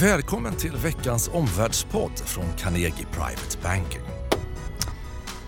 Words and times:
Välkommen 0.00 0.54
till 0.56 0.76
veckans 0.76 1.30
omvärldspodd 1.32 2.18
från 2.18 2.44
Carnegie 2.58 3.06
Private 3.12 3.58
Banking. 3.62 4.00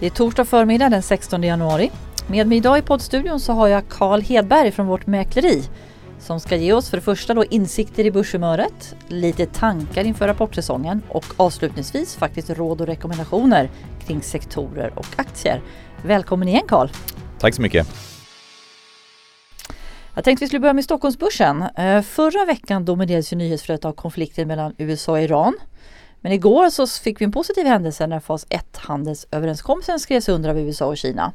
Det 0.00 0.06
är 0.06 0.10
torsdag 0.10 0.44
förmiddag 0.44 0.88
den 0.88 1.02
16 1.02 1.42
januari. 1.42 1.90
Med 2.26 2.48
mig 2.48 2.58
idag 2.58 2.78
i 2.78 2.82
poddstudion 2.82 3.40
så 3.40 3.52
har 3.52 3.68
jag 3.68 3.88
Carl 3.88 4.20
Hedberg 4.20 4.72
från 4.72 4.86
vårt 4.86 5.06
mäkleri 5.06 5.62
som 6.18 6.40
ska 6.40 6.56
ge 6.56 6.72
oss 6.72 6.90
för 6.90 6.96
det 6.96 7.02
första 7.02 7.34
då 7.34 7.44
insikter 7.44 8.04
i 8.04 8.10
börshumöret, 8.10 8.94
lite 9.08 9.46
tankar 9.46 10.04
inför 10.04 10.26
rapportsäsongen 10.26 11.02
och 11.08 11.24
avslutningsvis 11.36 12.16
faktiskt 12.16 12.50
råd 12.50 12.80
och 12.80 12.86
rekommendationer 12.86 13.70
kring 14.06 14.22
sektorer 14.22 14.92
och 14.96 15.06
aktier. 15.16 15.62
Välkommen 16.02 16.48
igen 16.48 16.64
Carl! 16.68 16.88
Tack 17.38 17.54
så 17.54 17.62
mycket! 17.62 18.17
Jag 20.18 20.24
tänkte 20.24 20.44
vi 20.44 20.48
skulle 20.48 20.60
börja 20.60 20.74
med 20.74 20.84
Stockholmsbörsen. 20.84 21.62
Eh, 21.62 22.02
förra 22.02 22.44
veckan 22.44 22.84
dominerades 22.84 23.32
ju 23.32 23.36
nyhetsflödet 23.36 23.84
av 23.84 23.92
konflikten 23.92 24.48
mellan 24.48 24.74
USA 24.78 25.12
och 25.12 25.20
Iran. 25.20 25.54
Men 26.20 26.32
igår 26.32 26.70
så 26.70 26.86
fick 26.86 27.20
vi 27.20 27.24
en 27.24 27.32
positiv 27.32 27.66
händelse 27.66 28.06
när 28.06 28.20
fas 28.20 28.46
1-handelsöverenskommelsen 28.46 29.98
skrevs 29.98 30.28
under 30.28 30.50
av 30.50 30.58
USA 30.58 30.86
och 30.86 30.96
Kina. 30.96 31.32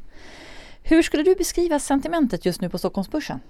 Hur 0.82 1.02
skulle 1.02 1.22
du 1.22 1.34
beskriva 1.34 1.78
sentimentet 1.78 2.46
just 2.46 2.60
nu 2.60 2.68
på 2.68 2.78
Stockholmsbörsen? 2.78 3.40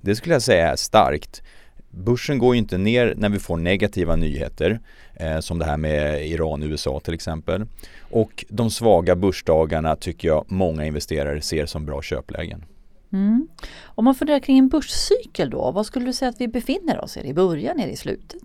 Det 0.00 0.16
skulle 0.16 0.34
jag 0.34 0.42
säga 0.42 0.72
är 0.72 0.76
starkt. 0.76 1.42
Börsen 1.90 2.38
går 2.38 2.54
ju 2.54 2.58
inte 2.58 2.78
ner 2.78 3.14
när 3.16 3.28
vi 3.28 3.38
får 3.38 3.56
negativa 3.56 4.16
nyheter 4.16 4.80
eh, 5.14 5.40
som 5.40 5.58
det 5.58 5.64
här 5.64 5.76
med 5.76 6.26
Iran 6.26 6.62
och 6.62 6.68
USA 6.68 7.00
till 7.00 7.14
exempel. 7.14 7.66
Och 8.00 8.44
de 8.48 8.70
svaga 8.70 9.16
börsdagarna 9.16 9.96
tycker 9.96 10.28
jag 10.28 10.44
många 10.48 10.84
investerare 10.84 11.40
ser 11.40 11.66
som 11.66 11.86
bra 11.86 12.02
köplägen. 12.02 12.64
Mm. 13.14 13.48
Om 13.84 14.04
man 14.04 14.14
funderar 14.14 14.38
kring 14.38 14.58
en 14.58 14.68
börscykel 14.68 15.50
då, 15.50 15.70
vad 15.70 15.86
skulle 15.86 16.06
du 16.06 16.12
säga 16.12 16.28
att 16.28 16.40
vi 16.40 16.48
befinner 16.48 17.00
oss 17.00 17.16
i? 17.16 17.20
Är 17.20 17.24
det 17.24 17.28
i 17.28 17.34
början, 17.34 17.80
är 17.80 17.86
det 17.86 17.92
i 17.92 17.96
slutet? 17.96 18.42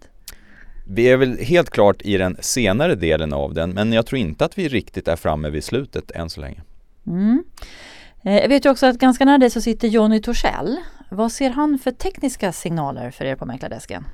Vi 0.88 1.10
är 1.10 1.18
väl 1.18 1.38
helt 1.38 1.70
klart 1.70 2.02
i 2.02 2.18
den 2.18 2.38
senare 2.40 2.96
delen 2.96 3.34
av 3.34 3.54
den 3.54 3.70
men 3.70 3.94
jag 3.94 4.06
tror 4.06 4.20
inte 4.20 4.46
att 4.46 4.58
vi 4.58 4.68
riktigt 4.68 5.08
är 5.08 5.16
framme 5.16 5.50
vid 5.50 5.64
slutet 5.64 6.12
än 6.12 6.30
så 6.30 6.42
länge. 6.42 6.62
Mm. 7.08 7.44
Eh, 8.24 8.38
jag 8.38 8.50
vet 8.50 8.66
ju 8.66 8.70
också 8.70 8.86
att 8.86 8.98
ganska 8.98 9.26
nära 9.26 9.38
dig 9.38 9.50
så 9.50 9.62
sitter 9.62 9.88
Jonny 9.88 10.22
Torssell. 10.22 10.78
Vad 11.10 11.32
ser 11.32 11.50
han 11.50 11.80
för 11.80 11.92
tekniska 11.92 12.52
signaler 12.52 13.12
för 13.12 13.26
er 13.26 13.36
på 13.36 13.46
Mäklardesken? 13.46 14.06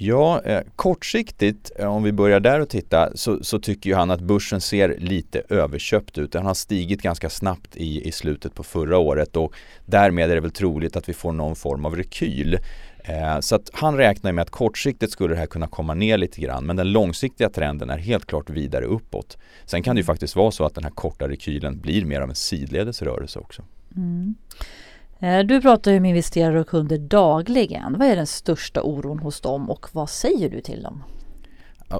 Ja, 0.00 0.40
eh, 0.40 0.60
kortsiktigt 0.76 1.70
eh, 1.78 1.86
om 1.86 2.02
vi 2.02 2.12
börjar 2.12 2.40
där 2.40 2.60
och 2.60 2.68
titta 2.68 3.16
så, 3.16 3.44
så, 3.44 3.58
tycker 3.58 3.90
ju 3.90 3.96
han 3.96 4.10
att 4.10 4.20
börsen 4.20 4.60
ser 4.60 4.96
lite 4.98 5.42
överköpt 5.48 6.18
ut. 6.18 6.32
Den 6.32 6.46
har 6.46 6.54
stigit 6.54 7.02
ganska 7.02 7.30
snabbt 7.30 7.76
i, 7.76 8.08
i 8.08 8.12
slutet 8.12 8.54
på 8.54 8.62
förra 8.62 8.98
året 8.98 9.36
och 9.36 9.54
därmed 9.86 10.30
är 10.30 10.34
det 10.34 10.40
väl 10.40 10.50
troligt 10.50 10.96
att 10.96 11.08
vi 11.08 11.12
får 11.14 11.32
någon 11.32 11.56
form 11.56 11.84
av 11.84 11.96
rekyl. 11.96 12.58
Eh, 13.04 13.40
så 13.40 13.54
att 13.54 13.70
han 13.72 13.96
räknar 13.96 14.32
med 14.32 14.42
att 14.42 14.50
kortsiktigt 14.50 15.12
skulle 15.12 15.34
det 15.34 15.40
här 15.40 15.46
kunna 15.46 15.66
komma 15.66 15.94
ner 15.94 16.18
lite 16.18 16.40
grann 16.40 16.66
men 16.66 16.76
den 16.76 16.92
långsiktiga 16.92 17.50
trenden 17.50 17.90
är 17.90 17.98
helt 17.98 18.26
klart 18.26 18.50
vidare 18.50 18.84
uppåt. 18.84 19.38
Sen 19.64 19.82
kan 19.82 19.96
det 19.96 20.00
ju 20.00 20.04
faktiskt 20.04 20.36
vara 20.36 20.50
så 20.50 20.64
att 20.64 20.74
den 20.74 20.84
här 20.84 20.90
korta 20.90 21.28
rekylen 21.28 21.80
blir 21.80 22.04
mer 22.04 22.20
av 22.20 22.28
en 22.28 22.36
sidledes 22.36 23.02
rörelse 23.02 23.38
också. 23.38 23.62
Mm. 23.96 24.34
Eh, 25.20 25.38
du 25.38 25.60
pratar 25.60 25.92
ju 25.92 26.00
med 26.00 26.08
investerare 26.08 26.60
och 26.60 26.68
kunder 26.68 26.98
dagligen. 26.98 27.98
Vad 27.98 28.08
är 28.08 28.16
den 28.16 28.26
största 28.26 28.82
oron 28.82 29.18
hos 29.18 29.40
dem 29.40 29.70
och 29.70 29.86
vad 29.92 30.10
säger 30.10 30.50
du 30.50 30.60
till 30.60 30.82
dem? 30.82 31.02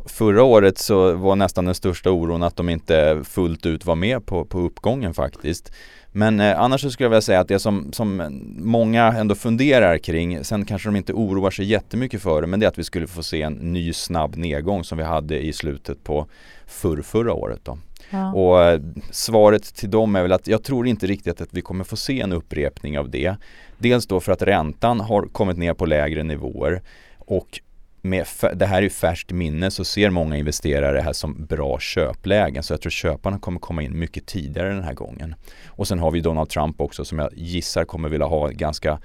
Förra 0.06 0.42
året 0.42 0.78
så 0.78 1.12
var 1.12 1.36
nästan 1.36 1.64
den 1.64 1.75
största 1.75 2.11
oron 2.11 2.42
att 2.42 2.56
de 2.56 2.69
inte 2.69 3.22
fullt 3.25 3.67
ut 3.67 3.86
var 3.86 3.94
med 3.94 4.27
på, 4.27 4.44
på 4.44 4.61
uppgången 4.61 5.14
faktiskt. 5.14 5.72
Men 6.12 6.41
eh, 6.41 6.61
annars 6.61 6.81
så 6.81 6.91
skulle 6.91 7.05
jag 7.05 7.11
vilja 7.11 7.20
säga 7.20 7.41
att 7.41 7.48
det 7.48 7.58
som, 7.58 7.92
som 7.92 8.41
många 8.59 9.05
ändå 9.05 9.34
funderar 9.34 9.98
kring, 9.98 10.44
sen 10.44 10.64
kanske 10.64 10.89
de 10.89 10.97
inte 10.97 11.12
oroar 11.12 11.50
sig 11.50 11.64
jättemycket 11.64 12.22
för 12.22 12.41
det, 12.41 12.47
men 12.47 12.61
det 12.61 12.66
är 12.66 12.69
att 12.69 12.78
vi 12.78 12.84
skulle 12.84 13.06
få 13.06 13.22
se 13.22 13.42
en 13.42 13.53
ny 13.53 13.92
snabb 13.92 14.36
nedgång 14.36 14.84
som 14.84 14.98
vi 14.98 15.05
hade 15.05 15.39
i 15.39 15.53
slutet 15.53 16.05
på 16.05 16.27
förr, 16.66 17.03
förra 17.03 17.33
året. 17.33 17.61
Då. 17.62 17.78
Ja. 18.11 18.33
Och 18.33 18.62
eh, 18.62 18.81
svaret 19.11 19.75
till 19.75 19.91
dem 19.91 20.16
är 20.16 20.22
väl 20.22 20.33
att 20.33 20.47
jag 20.47 20.62
tror 20.62 20.86
inte 20.86 21.06
riktigt 21.06 21.41
att 21.41 21.54
vi 21.54 21.60
kommer 21.60 21.84
få 21.84 21.97
se 21.97 22.21
en 22.21 22.32
upprepning 22.32 22.98
av 22.98 23.10
det. 23.10 23.34
Dels 23.78 24.06
då 24.06 24.21
för 24.21 24.32
att 24.32 24.43
räntan 24.43 25.00
har 25.00 25.22
kommit 25.22 25.56
ner 25.56 25.75
på 25.75 25.87
lägre 25.87 26.22
nivåer 26.22 26.82
och 27.19 27.60
med 28.03 28.26
det 28.54 28.66
här 28.66 28.82
är 28.82 28.88
färskt 28.88 29.32
minne 29.32 29.70
så 29.70 29.84
ser 29.84 30.10
många 30.10 30.36
investerare 30.36 30.97
det 30.97 31.03
här 31.03 31.12
som 31.12 31.47
bra 31.47 31.78
köplägen 31.78 32.62
så 32.62 32.72
jag 32.72 32.81
tror 32.81 32.91
köparna 32.91 33.38
kommer 33.38 33.60
komma 33.60 33.82
in 33.82 33.98
mycket 33.98 34.26
tidigare 34.26 34.69
den 34.69 34.84
här 34.84 34.94
gången. 34.94 35.34
Och 35.66 35.88
sen 35.88 35.98
har 35.98 36.10
vi 36.10 36.20
Donald 36.20 36.48
Trump 36.48 36.81
också 36.81 37.04
som 37.04 37.19
jag 37.19 37.31
gissar 37.34 37.84
kommer 37.84 38.09
vilja 38.09 38.26
ha 38.26 38.48
ganska 38.48 38.98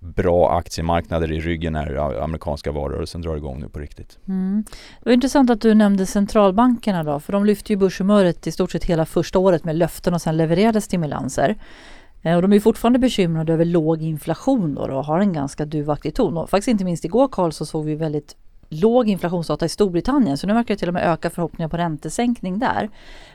bra 0.00 0.50
aktiemarknader 0.50 1.32
i 1.32 1.40
ryggen 1.40 1.72
när 1.72 2.22
amerikanska 2.22 2.72
valrörelsen 2.72 3.22
drar 3.22 3.36
igång 3.36 3.60
nu 3.60 3.68
på 3.68 3.78
riktigt. 3.78 4.18
Mm. 4.28 4.64
Det 4.98 5.08
var 5.08 5.12
intressant 5.12 5.50
att 5.50 5.60
du 5.60 5.74
nämnde 5.74 6.06
centralbankerna 6.06 7.02
då, 7.02 7.20
för 7.20 7.32
de 7.32 7.44
lyfte 7.44 7.72
ju 7.72 7.76
börshumöret 7.76 8.46
i 8.46 8.52
stort 8.52 8.70
sett 8.70 8.84
hela 8.84 9.06
första 9.06 9.38
året 9.38 9.64
med 9.64 9.76
löften 9.76 10.14
och 10.14 10.22
sen 10.22 10.36
levererade 10.36 10.80
stimulanser. 10.80 11.56
Eh, 12.26 12.36
och 12.36 12.42
de 12.42 12.52
är 12.52 12.60
fortfarande 12.60 12.98
bekymrade 12.98 13.52
över 13.52 13.64
låg 13.64 14.02
inflation 14.02 14.74
då 14.74 14.82
och 14.82 15.04
har 15.04 15.20
en 15.20 15.32
ganska 15.32 15.64
duvaktig 15.64 16.14
ton. 16.14 16.36
Och 16.36 16.50
faktiskt 16.50 16.68
inte 16.68 16.84
minst 16.84 17.04
igår 17.04 17.28
Karl 17.28 17.50
så 17.50 17.66
såg 17.66 17.84
vi 17.84 17.94
väldigt 17.94 18.36
låg 18.68 19.08
inflationsdata 19.08 19.66
i 19.66 19.68
Storbritannien 19.68 20.38
så 20.38 20.46
nu 20.46 20.54
verkar 20.54 20.74
det 20.74 20.78
till 20.78 20.88
och 20.88 20.94
med 20.94 21.12
öka 21.12 21.30
förhoppningar 21.30 21.68
på 21.68 21.76
räntesänkning 21.76 22.58
där. 22.58 22.90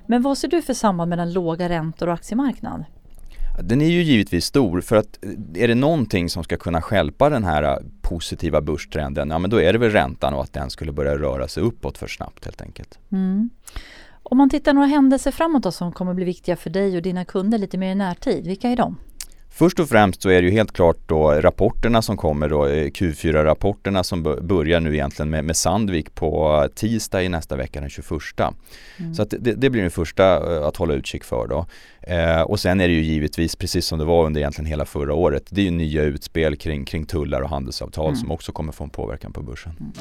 Men 0.08 0.22
vad 0.22 0.38
ser 0.38 0.48
du 0.48 0.62
för 0.62 0.74
samband 0.74 1.10
mellan 1.10 1.34
låga 1.34 1.70
räntor 1.70 2.08
och 2.08 2.14
aktiemarknad? 2.14 2.86
Den 3.64 3.82
är 3.82 3.90
ju 3.90 4.04
givetvis 4.04 4.46
stor 4.46 4.82
för 4.82 4.96
att 4.96 5.20
är 5.56 5.68
det 5.68 5.76
någonting 5.76 6.30
som 6.30 6.44
ska 6.44 6.58
kunna 6.58 6.82
skälpa 6.82 7.30
den 7.30 7.44
här 7.44 7.84
positiva 8.02 8.62
börstrenden, 8.62 9.30
ja 9.30 9.40
men 9.40 9.50
då 9.50 9.62
är 9.62 9.74
det 9.74 9.80
väl 9.80 9.92
räntan 9.92 10.34
och 10.34 10.44
att 10.44 10.54
den 10.54 10.70
skulle 10.70 10.92
börja 10.92 11.18
röra 11.18 11.48
sig 11.48 11.64
uppåt 11.64 11.98
för 11.98 12.08
snabbt 12.08 12.46
helt 12.46 12.62
enkelt. 12.62 13.00
Mm. 13.12 13.50
Om 14.24 14.38
man 14.38 14.50
tittar 14.50 14.74
några 14.74 14.88
händelser 14.88 15.32
framåt 15.32 15.64
då, 15.64 15.72
som 15.72 15.92
kommer 15.92 16.14
bli 16.14 16.26
viktiga 16.26 16.56
för 16.56 16.70
dig 16.70 16.96
och 16.96 17.02
dina 17.02 17.26
kunder 17.26 17.58
lite 17.58 17.78
mer 17.78 17.92
i 17.92 17.96
närtid, 17.96 18.48
vilka 18.48 18.70
är 18.70 18.76
de? 18.76 18.98
Först 19.54 19.80
och 19.80 19.90
främst 19.90 20.22
så 20.22 20.30
är 20.30 20.42
det 20.42 20.48
ju 20.48 20.54
helt 20.54 20.72
klart 20.72 20.98
då 21.06 21.32
rapporterna 21.32 22.02
som 22.02 22.18
kommer 22.18 22.50
då, 22.50 22.66
eh, 22.66 22.88
Q4-rapporterna 22.88 24.04
som 24.04 24.24
börjar 24.42 24.80
nu 24.80 24.94
egentligen 24.94 25.30
med, 25.30 25.46
med 25.46 25.56
Sandvik 25.56 26.16
på 26.16 26.68
tisdag 26.76 27.24
i 27.24 27.30
nästa 27.30 27.56
vecka 27.56 27.82
den 27.82 27.90
21. 27.90 28.12
Mm. 28.98 29.14
Så 29.14 29.26
det, 29.26 29.54
det, 29.54 29.70
blir 29.70 29.82
den 29.82 29.92
första 29.92 30.56
eh, 30.56 30.68
att 30.68 30.78
hålla 30.78 30.94
utkik 30.94 31.24
för 31.24 31.48
då. 31.48 31.66
Eh, 32.02 32.42
och 32.42 32.60
sen 32.60 32.82
är 32.82 32.88
det 32.88 32.94
ju 32.94 33.02
givetvis 33.02 33.56
precis 33.56 33.86
som 33.86 34.00
det 34.00 34.06
var 34.06 34.26
under 34.26 34.42
egentligen 34.42 34.66
hela 34.66 34.86
förra 34.86 35.14
året. 35.14 35.44
Det 35.50 35.62
är 35.62 35.66
ju 35.66 35.72
nya 35.72 36.04
utspel 36.04 36.56
kring, 36.56 36.86
kring 36.86 37.06
tullar 37.06 37.42
och 37.42 37.50
handelsavtal 37.50 38.08
mm. 38.08 38.16
som 38.16 38.32
också 38.32 38.52
kommer 38.52 38.72
få 38.72 38.84
en 38.84 38.90
påverkan 38.90 39.34
på 39.34 39.42
börsen. 39.42 39.72
Mm. 39.80 39.92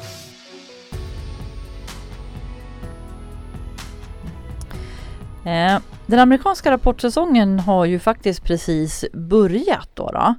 Eh, 5.45 5.79
den 6.05 6.19
amerikanska 6.19 6.71
rapportsäsongen 6.71 7.59
har 7.59 7.85
ju 7.85 7.99
faktiskt 7.99 8.43
precis 8.43 9.05
börjat. 9.13 9.89
Då, 9.93 10.09
då. 10.11 10.35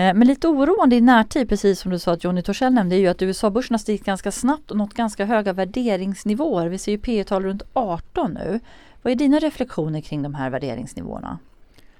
Eh, 0.00 0.14
men 0.14 0.26
lite 0.26 0.48
oroande 0.48 0.96
i 0.96 1.00
närtid, 1.00 1.48
precis 1.48 1.80
som 1.80 1.90
du 1.90 1.98
sa 1.98 2.12
att 2.12 2.24
Johnny 2.24 2.42
Torssell 2.42 2.72
nämnde, 2.72 2.96
är 2.96 3.00
ju 3.00 3.08
att 3.08 3.22
USA-börsen 3.22 3.74
har 3.74 3.78
stigit 3.78 4.04
ganska 4.04 4.32
snabbt 4.32 4.70
och 4.70 4.76
nått 4.76 4.94
ganska 4.94 5.24
höga 5.24 5.52
värderingsnivåer. 5.52 6.68
Vi 6.68 6.78
ser 6.78 6.92
ju 6.92 6.98
P 6.98 7.24
tal 7.24 7.42
runt 7.42 7.62
18 7.72 8.32
nu. 8.32 8.60
Vad 9.02 9.10
är 9.10 9.16
dina 9.16 9.38
reflektioner 9.38 10.00
kring 10.00 10.22
de 10.22 10.34
här 10.34 10.50
värderingsnivåerna? 10.50 11.38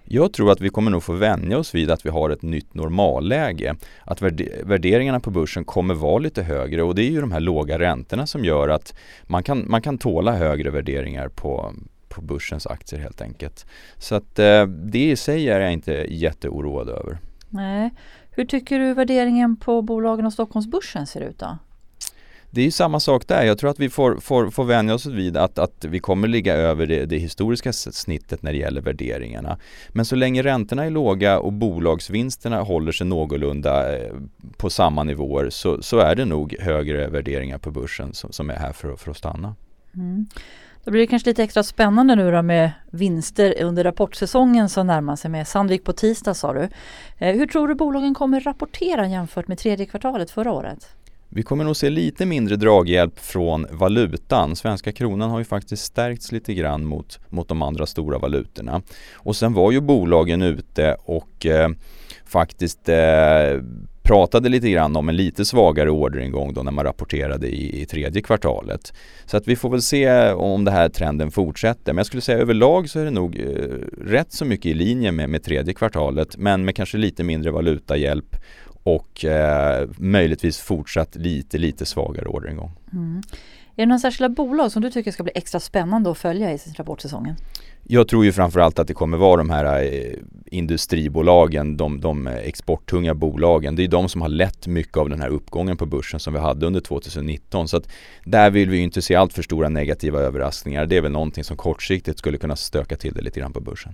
Jag 0.04 0.32
tror 0.32 0.52
att 0.52 0.60
vi 0.60 0.68
kommer 0.68 0.90
nog 0.90 1.02
få 1.02 1.12
vänja 1.12 1.58
oss 1.58 1.74
vid 1.74 1.90
att 1.90 2.06
vi 2.06 2.10
har 2.10 2.30
ett 2.30 2.42
nytt 2.42 2.74
normalläge. 2.74 3.74
Att 4.04 4.22
värderingarna 4.62 5.20
på 5.20 5.30
börsen 5.30 5.64
kommer 5.64 5.94
vara 5.94 6.18
lite 6.18 6.42
högre 6.42 6.82
och 6.82 6.94
det 6.94 7.02
är 7.02 7.10
ju 7.10 7.20
de 7.20 7.32
här 7.32 7.40
låga 7.40 7.78
räntorna 7.78 8.26
som 8.26 8.44
gör 8.44 8.68
att 8.68 8.94
man 9.22 9.42
kan, 9.42 9.64
man 9.70 9.82
kan 9.82 9.98
tåla 9.98 10.32
högre 10.32 10.70
värderingar 10.70 11.28
på, 11.28 11.72
på 12.14 12.22
börsens 12.22 12.66
aktier 12.66 13.00
helt 13.00 13.20
enkelt. 13.20 13.66
Så 13.98 14.14
att 14.14 14.38
eh, 14.38 14.66
det 14.66 15.10
i 15.10 15.16
sig 15.16 15.48
är 15.48 15.60
jag 15.60 15.72
inte 15.72 15.92
jätteoroad 16.08 16.88
över. 16.88 17.18
Nej. 17.48 17.90
Hur 18.30 18.44
tycker 18.44 18.78
du 18.78 18.94
värderingen 18.94 19.56
på 19.56 19.82
bolagen 19.82 20.26
och 20.26 20.32
Stockholmsbörsen 20.32 21.06
ser 21.06 21.20
ut 21.20 21.38
då? 21.38 21.58
Det 22.54 22.66
är 22.66 22.70
samma 22.70 23.00
sak 23.00 23.28
där. 23.28 23.44
Jag 23.44 23.58
tror 23.58 23.70
att 23.70 23.80
vi 23.80 23.90
får, 23.90 24.16
får, 24.16 24.50
får 24.50 24.64
vänja 24.64 24.94
oss 24.94 25.06
vid 25.06 25.36
att, 25.36 25.58
att 25.58 25.84
vi 25.84 25.98
kommer 25.98 26.28
ligga 26.28 26.54
över 26.54 26.86
det, 26.86 27.06
det, 27.06 27.18
historiska 27.18 27.72
snittet 27.72 28.42
när 28.42 28.52
det 28.52 28.58
gäller 28.58 28.80
värderingarna. 28.80 29.58
Men 29.88 30.04
så 30.04 30.16
länge 30.16 30.42
räntorna 30.42 30.84
är 30.84 30.90
låga 30.90 31.38
och 31.38 31.52
bolagsvinsterna 31.52 32.60
håller 32.60 32.92
sig 32.92 33.06
någorlunda 33.06 33.98
eh, 33.98 34.12
på 34.56 34.70
samma 34.70 35.04
nivåer 35.04 35.50
så, 35.50 35.82
så 35.82 35.98
är 35.98 36.14
det 36.14 36.24
nog 36.24 36.56
högre 36.60 37.06
värderingar 37.06 37.58
på 37.58 37.70
börsen 37.70 38.14
som, 38.14 38.32
som 38.32 38.50
är 38.50 38.56
här 38.56 38.72
för, 38.72 38.96
för 38.96 39.10
att 39.10 39.16
stanna. 39.16 39.54
Mm. 39.94 40.26
Då 40.84 40.90
blir 40.90 41.00
det 41.00 41.06
kanske 41.06 41.30
lite 41.30 41.42
extra 41.42 41.62
spännande 41.62 42.14
nu 42.14 42.30
då 42.30 42.42
med 42.42 42.70
vinster 42.90 43.62
under 43.62 43.84
rapportsäsongen 43.84 44.68
som 44.68 44.86
närmar 44.86 45.16
sig 45.16 45.30
med 45.30 45.48
Sandvik 45.48 45.84
på 45.84 45.92
tisdag 45.92 46.34
sa 46.34 46.52
du. 46.52 46.68
Eh, 47.18 47.36
hur 47.36 47.46
tror 47.46 47.68
du 47.68 47.74
bolagen 47.74 48.14
kommer 48.14 48.40
rapportera 48.40 49.08
jämfört 49.08 49.48
med 49.48 49.58
tredje 49.58 49.86
kvartalet 49.86 50.30
förra 50.30 50.52
året? 50.52 50.88
Vi 51.28 51.42
kommer 51.42 51.64
nog 51.64 51.76
se 51.76 51.90
lite 51.90 52.26
mindre 52.26 52.56
draghjälp 52.56 53.18
från 53.18 53.66
valutan. 53.70 54.56
Svenska 54.56 54.92
kronan 54.92 55.30
har 55.30 55.38
ju 55.38 55.44
faktiskt 55.44 55.84
stärkts 55.84 56.32
lite 56.32 56.54
grann 56.54 56.84
mot, 56.84 57.18
mot 57.28 57.48
de 57.48 57.62
andra 57.62 57.86
stora 57.86 58.18
valutorna. 58.18 58.82
Och 59.14 59.36
sen 59.36 59.52
var 59.52 59.72
ju 59.72 59.80
bolagen 59.80 60.42
ute 60.42 60.96
och 61.04 61.46
eh, 61.46 61.68
faktiskt 62.24 62.88
eh, 62.88 62.96
pratade 64.04 64.48
lite 64.48 64.70
grann 64.70 64.96
om 64.96 65.08
en 65.08 65.16
lite 65.16 65.44
svagare 65.44 65.90
orderingång 65.90 66.54
då 66.54 66.62
när 66.62 66.72
man 66.72 66.84
rapporterade 66.84 67.48
i, 67.48 67.82
i 67.82 67.86
tredje 67.86 68.22
kvartalet. 68.22 68.92
Så 69.26 69.36
att 69.36 69.48
vi 69.48 69.56
får 69.56 69.70
väl 69.70 69.82
se 69.82 70.32
om 70.32 70.64
den 70.64 70.74
här 70.74 70.88
trenden 70.88 71.30
fortsätter. 71.30 71.92
Men 71.92 71.96
jag 71.96 72.06
skulle 72.06 72.20
säga 72.20 72.38
överlag 72.38 72.88
så 72.88 73.00
är 73.00 73.04
det 73.04 73.10
nog 73.10 73.40
eh, 73.40 73.46
rätt 74.04 74.32
så 74.32 74.44
mycket 74.44 74.66
i 74.66 74.74
linje 74.74 75.12
med, 75.12 75.30
med 75.30 75.42
tredje 75.42 75.74
kvartalet 75.74 76.36
men 76.36 76.64
med 76.64 76.76
kanske 76.76 76.98
lite 76.98 77.24
mindre 77.24 77.50
valutahjälp 77.50 78.36
och 78.82 79.24
eh, 79.24 79.88
möjligtvis 79.98 80.58
fortsatt 80.58 81.16
lite, 81.16 81.58
lite 81.58 81.86
svagare 81.86 82.26
orderingång. 82.26 82.70
Mm. 82.92 83.22
Är 83.76 83.82
det 83.82 83.86
några 83.86 83.98
särskilda 83.98 84.28
bolag 84.28 84.72
som 84.72 84.82
du 84.82 84.90
tycker 84.90 85.12
ska 85.12 85.22
bli 85.22 85.32
extra 85.34 85.60
spännande 85.60 86.10
att 86.10 86.18
följa 86.18 86.52
i 86.52 86.58
rapportsäsongen? 86.76 87.36
Jag 87.82 88.08
tror 88.08 88.24
ju 88.24 88.32
framförallt 88.32 88.78
att 88.78 88.88
det 88.88 88.94
kommer 88.94 89.16
vara 89.16 89.36
de 89.36 89.50
här 89.50 89.82
eh, 89.82 90.18
industribolagen, 90.46 91.76
de, 91.76 92.00
de 92.00 92.26
exporttunga 92.26 93.14
bolagen. 93.14 93.76
Det 93.76 93.84
är 93.84 93.88
de 93.88 94.08
som 94.08 94.22
har 94.22 94.28
lett 94.28 94.66
mycket 94.66 94.96
av 94.96 95.08
den 95.08 95.20
här 95.20 95.28
uppgången 95.28 95.76
på 95.76 95.86
börsen 95.86 96.20
som 96.20 96.32
vi 96.32 96.38
hade 96.38 96.66
under 96.66 96.80
2019. 96.80 97.68
Så 97.68 97.76
att 97.76 97.88
där 98.24 98.50
vill 98.50 98.70
vi 98.70 98.78
inte 98.78 99.02
se 99.02 99.14
allt 99.14 99.32
för 99.32 99.42
stora 99.42 99.68
negativa 99.68 100.20
överraskningar. 100.20 100.86
Det 100.86 100.96
är 100.96 101.00
väl 101.00 101.12
någonting 101.12 101.44
som 101.44 101.56
kortsiktigt 101.56 102.18
skulle 102.18 102.38
kunna 102.38 102.56
stöka 102.56 102.96
till 102.96 103.14
det 103.14 103.22
lite 103.22 103.40
grann 103.40 103.52
på 103.52 103.60
börsen. 103.60 103.92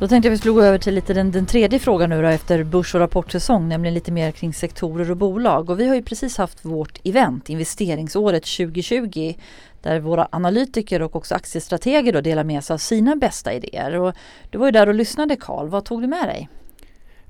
Då 0.00 0.08
tänkte 0.08 0.26
jag 0.26 0.30
vi 0.30 0.38
skulle 0.38 0.54
gå 0.54 0.62
över 0.62 0.78
till 0.78 0.94
lite 0.94 1.14
den, 1.14 1.30
den 1.30 1.46
tredje 1.46 1.78
frågan 1.78 2.10
nu 2.10 2.22
då 2.22 2.28
efter 2.28 2.64
börs 2.64 2.94
och 2.94 3.00
rapportsäsong, 3.00 3.68
nämligen 3.68 3.94
lite 3.94 4.12
mer 4.12 4.30
kring 4.30 4.54
sektorer 4.54 5.10
och 5.10 5.16
bolag. 5.16 5.70
Och 5.70 5.80
vi 5.80 5.88
har 5.88 5.94
ju 5.94 6.02
precis 6.02 6.36
haft 6.36 6.64
vårt 6.64 7.00
event, 7.04 7.48
investeringsåret 7.48 8.42
2020, 8.42 9.34
där 9.82 10.00
våra 10.00 10.28
analytiker 10.32 11.02
och 11.02 11.16
också 11.16 11.34
aktiestrateger 11.34 12.12
då 12.12 12.20
delar 12.20 12.44
med 12.44 12.64
sig 12.64 12.74
av 12.74 12.78
sina 12.78 13.16
bästa 13.16 13.52
idéer. 13.52 13.94
Och 13.94 14.14
du 14.50 14.58
var 14.58 14.66
ju 14.66 14.72
där 14.72 14.88
och 14.88 14.94
lyssnade 14.94 15.36
Karl, 15.36 15.68
vad 15.68 15.84
tog 15.84 16.00
du 16.00 16.06
med 16.06 16.28
dig? 16.28 16.48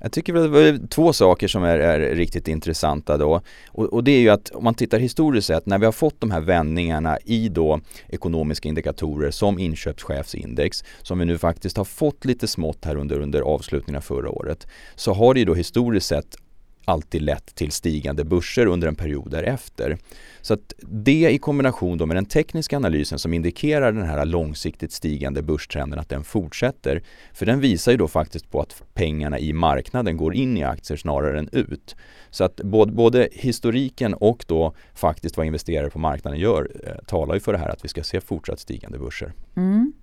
Jag 0.01 0.11
tycker 0.11 0.33
det 0.33 0.47
var 0.47 0.87
två 0.87 1.13
saker 1.13 1.47
som 1.47 1.63
är, 1.63 1.79
är 1.79 2.15
riktigt 2.15 2.47
intressanta 2.47 3.17
då. 3.17 3.41
Och, 3.67 3.85
och, 3.85 4.03
det 4.03 4.11
är 4.11 4.19
ju 4.19 4.29
att 4.29 4.49
om 4.49 4.63
man 4.63 4.73
tittar 4.73 4.99
historiskt 4.99 5.47
sett 5.47 5.65
när 5.65 5.77
vi 5.77 5.85
har 5.85 5.91
fått 5.91 6.21
de 6.21 6.31
här 6.31 6.41
vändningarna 6.41 7.17
i 7.25 7.49
då 7.49 7.79
ekonomiska 8.07 8.69
indikatorer 8.69 9.31
som 9.31 9.59
inköpschefsindex 9.59 10.83
som 11.01 11.19
vi 11.19 11.25
nu 11.25 11.37
faktiskt 11.37 11.77
har 11.77 11.85
fått 11.85 12.25
lite 12.25 12.47
smått 12.47 12.85
här 12.85 12.95
under, 12.95 13.19
under 13.19 13.41
avslutningen 13.41 13.97
av 13.97 14.01
förra 14.01 14.29
året 14.29 14.67
så 14.95 15.13
har 15.13 15.33
det 15.33 15.39
ju 15.39 15.45
då 15.45 15.53
historiskt 15.53 16.07
sett 16.07 16.37
alltid 16.89 17.21
lett 17.21 17.55
till 17.55 17.71
stigande 17.71 18.23
börser 18.23 18.65
under 18.65 18.87
en 18.87 18.95
period 18.95 19.31
därefter. 19.31 19.97
Så 20.41 20.53
att 20.53 20.73
det 20.81 21.31
i 21.31 21.37
kombination 21.37 21.97
då 21.97 22.05
med 22.05 22.17
den 22.17 22.25
tekniska 22.25 22.77
analysen 22.77 23.19
som 23.19 23.33
indikerar 23.33 23.91
den 23.91 24.05
här 24.05 24.25
långsiktigt 24.25 24.91
stigande 24.91 25.41
börstrenden 25.41 25.99
att 25.99 26.09
den 26.09 26.23
fortsätter. 26.23 27.03
För 27.33 27.45
den 27.45 27.59
visar 27.59 27.91
ju 27.91 27.97
då 27.97 28.07
faktiskt 28.07 28.51
på 28.51 28.61
att 28.61 28.83
pengarna 28.93 29.39
i 29.39 29.53
marknaden 29.53 30.17
går 30.17 30.35
in 30.35 30.57
i 30.57 30.63
aktier 30.63 30.97
snarare 30.97 31.39
än 31.39 31.49
ut. 31.51 31.95
Så 32.29 32.43
att 32.43 32.55
både, 32.55 32.91
både 32.91 33.29
historiken 33.31 34.13
och 34.13 34.45
då 34.47 34.75
faktiskt 34.93 35.37
vad 35.37 35.45
investerare 35.45 35.89
på 35.89 35.99
marknaden 35.99 36.39
gör 36.39 36.71
eh, 36.83 37.05
talar 37.05 37.33
ju 37.33 37.39
för 37.39 37.53
det 37.53 37.59
här 37.59 37.69
att 37.69 37.85
vi 37.85 37.89
ska 37.89 38.03
se 38.03 38.21
fortsatt 38.21 38.59
stigande 38.59 38.99
börser. 38.99 39.33
Mm. 39.55 39.93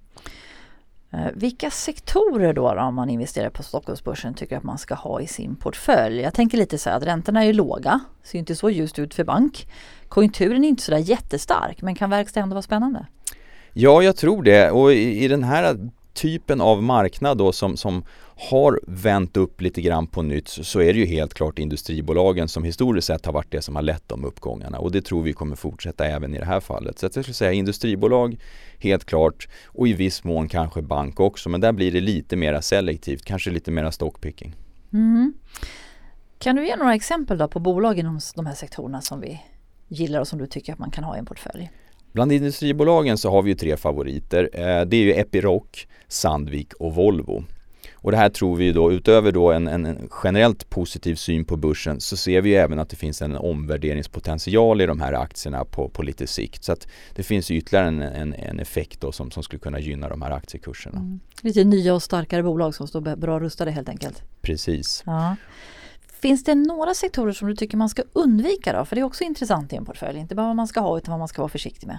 Eh, 1.11 1.27
vilka 1.35 1.71
sektorer 1.71 2.53
då, 2.53 2.75
då 2.75 2.81
om 2.81 2.95
man 2.95 3.11
investerar 3.11 3.51
på 3.51 3.63
Stockholmsbörsen 3.63 4.35
tycker 4.35 4.57
att 4.57 4.63
man 4.63 4.79
ska 4.79 4.95
ha 4.95 5.21
i 5.21 5.27
sin 5.27 5.57
portfölj? 5.57 6.21
Jag 6.21 6.35
tänker 6.35 6.59
lite 6.59 6.79
så 6.79 6.91
här 6.91 6.97
att 6.97 7.07
räntorna 7.07 7.45
är 7.45 7.53
låga, 7.53 8.01
ser 8.23 8.39
inte 8.39 8.57
så 8.57 8.71
ljust 8.71 8.99
ut 8.99 9.15
för 9.15 9.25
bank. 9.25 9.69
Konjunkturen 10.09 10.65
är 10.65 10.69
inte 10.69 10.83
så 10.83 10.91
där 10.91 10.99
jättestark 10.99 11.83
men 11.83 11.95
kan 11.95 12.11
verkstad 12.11 12.41
ändå 12.41 12.55
vara 12.55 12.63
spännande? 12.63 13.07
Ja, 13.73 14.03
jag 14.03 14.17
tror 14.17 14.43
det 14.43 14.71
och 14.71 14.93
i, 14.93 15.25
i 15.25 15.29
den 15.29 15.45
här 15.45 15.91
typen 16.17 16.61
av 16.61 16.83
marknad 16.83 17.39
då 17.39 17.53
som, 17.53 17.77
som 17.77 18.05
har 18.51 18.81
vänt 18.87 19.37
upp 19.37 19.61
lite 19.61 19.81
grann 19.83 20.07
på 20.07 20.23
nytt 20.23 20.49
så 20.49 20.81
är 20.81 20.93
det 20.93 20.99
ju 20.99 21.07
helt 21.07 21.35
klart 21.35 21.59
industribolagen 21.59 22.49
som 22.49 22.65
historiskt 22.65 23.07
sett 23.07 23.27
har 23.27 23.33
varit 23.33 23.51
det 23.51 23.63
som 23.63 23.77
har 23.77 23.83
lett 23.83 24.09
de 24.09 24.25
uppgångarna 24.25 24.79
och 24.79 24.93
det 24.93 25.03
tror 25.03 25.23
vi 25.23 25.33
kommer 25.33 25.57
fortsätta 25.57 26.07
även 26.07 26.35
i 26.35 26.39
det 26.39 26.45
här 26.45 26.61
fallet. 26.61 26.99
Så 26.99 27.07
jag 27.07 27.13
skulle 27.13 27.35
säga 27.35 27.53
industribolag 27.53 28.37
helt 28.79 29.05
klart 29.05 29.49
och 29.67 29.89
i 29.89 29.93
viss 29.93 30.25
mån 30.25 30.49
kanske 30.49 30.83
bank 30.83 31.21
också 31.21 31.49
men 31.49 31.61
där 31.61 31.73
blir 31.73 31.93
det 31.93 32.01
lite 32.01 32.37
mera 32.37 32.63
selektivt, 32.63 33.25
kanske 33.25 33.51
lite 33.51 33.71
mera 33.71 33.93
stockpicking. 33.93 34.55
Mm. 34.93 35.17
Mm-hmm. 35.17 35.33
Kan 36.39 36.57
du 36.57 36.67
ge 36.67 36.77
några 36.77 36.95
exempel 36.95 37.39
då 37.39 37.49
på 37.49 37.61
bolag 37.61 37.99
inom 37.99 38.21
de 38.35 38.47
här 38.47 38.55
sektorerna 38.55 39.01
som 39.01 39.21
vi 39.21 39.43
gillar 39.89 40.21
och 40.21 40.29
som 40.29 40.39
du 40.39 40.47
tycker 40.47 40.73
att 40.73 40.79
man 40.79 40.91
kan 40.91 41.05
ha 41.05 41.17
i 41.17 41.19
en 41.19 41.27
portfölj? 41.27 41.71
Bland 42.17 42.33
industribolagen 42.33 43.19
så 43.19 43.31
har 43.31 43.43
vi 43.43 43.51
ju 43.51 43.57
tre 43.57 43.77
favoriter. 43.77 44.51
Eh, 44.53 44.87
det 44.87 44.97
är 44.97 45.01
ju 45.01 45.13
Epiroc, 45.13 45.87
Sandvik 46.09 46.75
och 46.75 46.95
Volvo. 46.95 47.45
Och 47.95 48.11
det 48.11 48.17
här 48.17 48.29
tror 48.29 48.57
vi 48.57 48.73
då, 48.73 48.93
utöver 48.93 49.33
då 49.33 49.53
en, 49.53 49.69
en, 49.69 50.09
generellt 50.25 50.71
positiv 50.71 51.15
syn 51.15 51.45
på 51.45 51.57
börsen 51.57 52.01
så 52.01 52.17
ser 52.17 52.41
vi 52.41 52.55
även 52.55 52.79
att 52.79 52.91
det 52.91 52.97
finns 52.97 53.23
en 53.23 53.37
omvärderingspotential 53.37 54.81
i 54.81 54.87
de 54.87 55.01
här 55.01 55.13
aktierna 55.13 55.65
på, 55.65 55.89
på 55.89 56.03
lite 56.03 56.27
sikt. 56.27 56.65
Så 56.65 56.73
att 56.73 56.89
det 57.15 57.23
finns 57.23 57.51
ytterligare 57.51 57.89
en, 57.89 58.03
en, 58.03 58.35
en 58.35 58.61
effekt 58.61 59.01
då 59.01 59.13
som, 59.13 59.31
som 59.31 59.43
skulle 59.43 59.61
kunna 59.61 59.81
gynna 59.81 60.09
de 60.09 60.23
här 60.23 60.31
aktiekurserna. 60.31 60.99
Mm. 60.99 61.21
Lite 61.43 61.65
nya 61.65 61.95
och 61.95 62.03
starkare 62.03 62.43
bolag 62.43 62.75
som 62.75 62.89
står 62.89 63.17
bra 63.17 63.41
rustade 63.41 63.71
helt 63.71 63.89
enkelt. 63.89 64.23
Precis. 64.41 65.03
Ja. 65.07 65.37
Finns 66.21 66.45
det 66.45 66.55
några 66.55 66.95
sektorer 66.95 67.33
som 67.33 67.49
du 67.49 67.57
tycker 67.57 67.77
man 67.77 67.89
ska 67.89 68.03
undvika 68.13 68.73
då? 68.73 68.85
För 68.85 68.97
det 68.97 69.01
är 69.01 69.05
också 69.05 69.25
intressant 69.25 69.73
i 69.73 69.77
en 69.77 69.85
portfölj. 69.85 70.19
Inte 70.19 70.35
bara 70.35 70.47
vad 70.47 70.57
man 70.57 70.69
ska 70.69 70.81
ha 70.81 70.99
utan 70.99 71.13
vad 71.13 71.19
man 71.19 71.29
ska 71.29 71.43
vara 71.43 71.49
försiktig 71.49 71.87
med. 71.87 71.99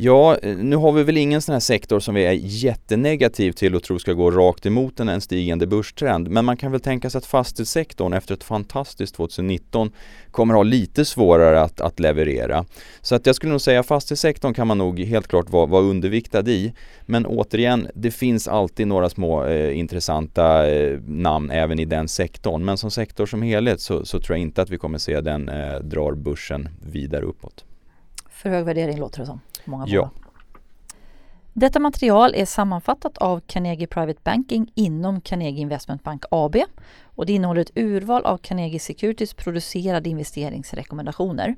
Ja, 0.00 0.36
eh, 0.42 0.56
nu 0.56 0.76
har 0.76 0.92
vi 0.92 1.02
väl 1.02 1.16
ingen 1.16 1.42
sån 1.42 1.52
här 1.52 1.60
sektor 1.60 2.00
som 2.00 2.14
vi 2.14 2.24
är 2.24 2.32
jättenegativ 2.42 3.52
till 3.52 3.74
och 3.74 3.82
tror 3.82 3.98
ska 3.98 4.12
gå 4.12 4.30
rakt 4.30 4.66
emot 4.66 5.00
en, 5.00 5.08
en 5.08 5.20
stigande 5.20 5.66
börstrend. 5.66 6.28
Men 6.28 6.44
man 6.44 6.56
kan 6.56 6.72
väl 6.72 6.80
tänka 6.80 7.10
sig 7.10 7.18
att 7.18 7.26
fastighetssektorn 7.26 8.12
efter 8.12 8.34
ett 8.34 8.44
fantastiskt 8.44 9.14
2019 9.14 9.90
kommer 10.30 10.54
ha 10.54 10.62
lite 10.62 11.04
svårare 11.04 11.60
att, 11.60 11.80
att 11.80 12.00
leverera. 12.00 12.64
Så 13.00 13.14
att 13.14 13.26
jag 13.26 13.36
skulle 13.36 13.50
nog 13.50 13.60
säga 13.60 13.82
fastighetssektorn 13.82 14.54
kan 14.54 14.66
man 14.66 14.78
nog 14.78 15.00
helt 15.00 15.28
klart 15.28 15.50
vara, 15.50 15.66
vara 15.66 15.82
underviktad 15.82 16.48
i. 16.48 16.72
Men 17.02 17.26
återigen, 17.26 17.88
det 17.94 18.10
finns 18.10 18.48
alltid 18.48 18.86
några 18.86 19.10
små 19.10 19.44
eh, 19.44 19.78
intressanta 19.78 20.70
eh, 20.70 21.00
namn 21.06 21.50
även 21.50 21.78
i 21.78 21.84
den 21.84 22.08
sektorn. 22.08 22.64
Men 22.64 22.78
som 22.78 22.90
sektor 22.90 23.26
som 23.26 23.42
helhet 23.42 23.80
så, 23.80 24.04
så 24.04 24.20
tror 24.20 24.36
jag 24.36 24.42
inte 24.42 24.62
att 24.62 24.70
vi 24.70 24.78
kommer 24.78 24.98
se 24.98 25.20
den 25.20 25.48
eh, 25.48 25.78
drar 25.80 26.12
börsen 26.12 26.68
vidare 26.92 27.24
uppåt. 27.24 27.64
För 28.30 28.50
hög 28.50 28.64
värdering 28.64 28.98
låter 28.98 29.20
det 29.20 29.26
som 29.26 29.40
många 29.70 29.84
ja. 29.88 30.10
Detta 31.52 31.78
material 31.78 32.34
är 32.34 32.44
sammanfattat 32.44 33.18
av 33.18 33.40
Carnegie 33.40 33.86
Private 33.86 34.20
Banking 34.24 34.72
inom 34.74 35.20
Carnegie 35.20 35.60
Investment 35.60 36.02
Bank 36.02 36.24
AB 36.30 36.56
och 37.02 37.26
det 37.26 37.32
innehåller 37.32 37.60
ett 37.60 37.76
urval 37.76 38.24
av 38.24 38.38
Carnegie 38.38 38.80
Securities 38.80 39.34
producerade 39.34 40.08
investeringsrekommendationer. 40.08 41.56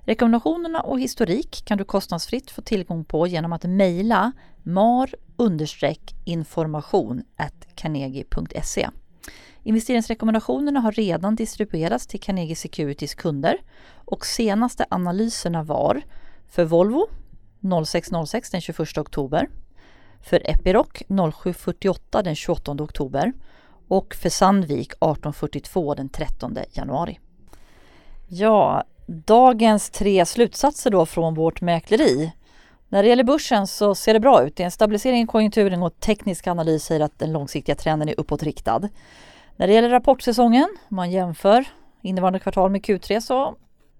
Rekommendationerna 0.00 0.80
och 0.80 1.00
historik 1.00 1.62
kan 1.64 1.78
du 1.78 1.84
kostnadsfritt 1.84 2.50
få 2.50 2.62
tillgång 2.62 3.04
på 3.04 3.26
genom 3.26 3.52
att 3.52 3.64
mejla 3.64 4.32
mar-information 4.62 7.22
carnegie.se. 7.74 8.88
Investeringsrekommendationerna 9.62 10.80
har 10.80 10.92
redan 10.92 11.36
distribuerats 11.36 12.06
till 12.06 12.20
Carnegie 12.20 12.56
Securities 12.56 13.14
kunder 13.14 13.58
och 13.94 14.26
senaste 14.26 14.86
analyserna 14.90 15.62
var 15.62 16.02
för 16.48 16.64
Volvo 16.64 17.08
0606 17.84 18.50
den 18.50 18.60
21 18.60 18.98
oktober, 18.98 19.48
för 20.22 20.50
Epiroc 20.50 20.88
0748 21.08 22.22
den 22.22 22.34
28 22.34 22.72
oktober 22.72 23.32
och 23.88 24.14
för 24.14 24.28
Sandvik 24.28 24.88
1842 24.88 25.94
den 25.94 26.08
13 26.08 26.56
januari. 26.72 27.18
Ja, 28.28 28.84
dagens 29.06 29.90
tre 29.90 30.26
slutsatser 30.26 30.90
då 30.90 31.06
från 31.06 31.34
vårt 31.34 31.60
mäkleri. 31.60 32.32
När 32.88 33.02
det 33.02 33.08
gäller 33.08 33.24
börsen 33.24 33.66
så 33.66 33.94
ser 33.94 34.14
det 34.14 34.20
bra 34.20 34.42
ut. 34.42 34.56
Det 34.56 34.62
är 34.62 34.64
en 34.64 34.70
stabilisering 34.70 35.22
i 35.22 35.26
konjunkturen 35.26 35.82
och 35.82 36.00
teknisk 36.00 36.46
analys 36.46 36.84
säger 36.84 37.00
att 37.00 37.18
den 37.18 37.32
långsiktiga 37.32 37.74
trenden 37.74 38.08
är 38.08 38.20
uppåtriktad. 38.20 38.88
När 39.56 39.66
det 39.66 39.72
gäller 39.72 39.88
rapportsäsongen, 39.88 40.68
om 40.88 40.96
man 40.96 41.10
jämför 41.10 41.64
innevarande 42.02 42.38
kvartal 42.38 42.70
med 42.70 42.82
Q3 42.82 43.20
så 43.20 43.56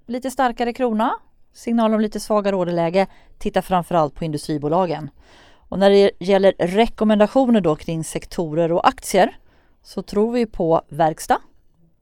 lite 0.07 0.31
starkare 0.31 0.73
krona, 0.73 1.15
signaler 1.55 1.95
om 1.95 2.01
lite 2.01 2.21
svagare 2.21 2.57
orderläge. 2.57 3.07
Titta 3.39 3.63
framförallt 3.63 4.15
på 4.15 4.25
industribolagen. 4.25 5.11
Och 5.69 5.79
när 5.79 5.91
det 5.91 6.11
gäller 6.21 6.55
rekommendationer 6.59 7.61
då 7.61 7.77
kring 7.77 8.05
sektorer 8.05 8.73
och 8.73 8.89
aktier 8.89 9.39
så 9.83 10.03
tror 10.03 10.33
vi 10.33 10.47
på 10.47 10.83
verkstad 10.89 11.39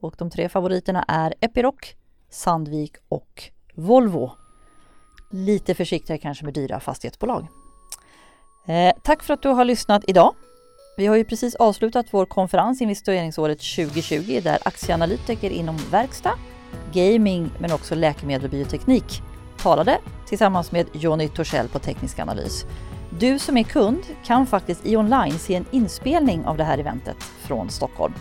och 0.01 0.15
de 0.19 0.31
tre 0.31 0.49
favoriterna 0.49 1.05
är 1.09 1.35
Epiroc, 1.41 1.75
Sandvik 2.31 2.93
och 3.09 3.43
Volvo. 3.75 4.31
Lite 5.31 5.75
försiktigare 5.75 6.19
kanske 6.19 6.45
med 6.45 6.55
dyra 6.55 6.81
fastighetsbolag. 6.81 7.47
Eh, 8.67 8.93
tack 9.03 9.23
för 9.23 9.35
att 9.35 9.43
du 9.43 9.49
har 9.49 9.65
lyssnat 9.65 10.05
idag. 10.07 10.35
Vi 10.97 11.07
har 11.07 11.17
ju 11.17 11.25
precis 11.25 11.55
avslutat 11.55 12.07
vår 12.11 12.27
konferens 12.27 12.83
investeringsåret 12.83 13.59
2020 13.59 14.41
där 14.45 14.59
aktieanalytiker 14.65 15.51
inom 15.51 15.77
verkstad, 15.91 16.39
gaming 16.93 17.51
men 17.59 17.73
också 17.73 17.95
läkemedel 17.95 18.45
och 18.45 18.51
bioteknik 18.51 19.23
talade 19.63 19.99
tillsammans 20.27 20.73
med 20.73 20.87
Jonny 20.93 21.29
Torssell 21.29 21.69
på 21.69 21.79
Teknisk 21.79 22.19
Analys. 22.19 22.65
Du 23.19 23.39
som 23.39 23.57
är 23.57 23.63
kund 23.63 24.03
kan 24.25 24.47
faktiskt 24.47 24.87
i 24.87 24.97
online 24.97 25.39
se 25.39 25.55
en 25.55 25.67
inspelning 25.71 26.45
av 26.45 26.57
det 26.57 26.65
här 26.65 26.79
eventet 26.79 27.23
från 27.23 27.71
Stockholm. 27.71 28.15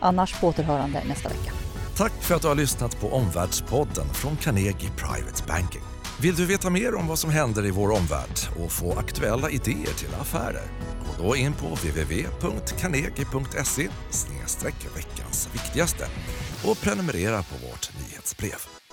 Annars 0.00 0.40
på 0.40 0.46
återhörande 0.46 1.02
nästa 1.08 1.28
vecka. 1.28 1.52
Tack 1.96 2.12
för 2.12 2.34
att 2.34 2.42
du 2.42 2.48
har 2.48 2.54
lyssnat 2.54 3.00
på 3.00 3.08
Omvärldspodden 3.08 4.06
från 4.14 4.36
Carnegie 4.36 4.90
Private 4.96 5.42
Banking. 5.48 5.82
Vill 6.20 6.34
du 6.34 6.46
veta 6.46 6.70
mer 6.70 6.94
om 6.94 7.06
vad 7.06 7.18
som 7.18 7.30
händer 7.30 7.66
i 7.66 7.70
vår 7.70 7.90
omvärld 7.90 8.38
och 8.64 8.72
få 8.72 8.98
aktuella 8.98 9.50
idéer 9.50 9.94
till 9.98 10.14
affärer? 10.20 10.66
Gå 11.18 11.24
då 11.24 11.36
in 11.36 11.52
på 11.52 11.66
www.carnegie.se 11.66 13.88
veckans 14.96 15.48
viktigaste 15.52 16.06
och 16.64 16.80
prenumerera 16.80 17.42
på 17.42 17.66
vårt 17.66 17.90
nyhetsbrev. 17.94 18.83